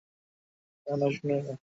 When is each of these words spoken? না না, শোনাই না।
না 0.87 0.93
না, 0.97 1.07
শোনাই 1.11 1.41
না। 1.47 1.53